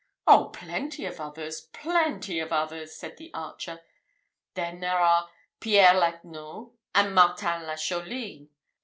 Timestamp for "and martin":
6.95-7.61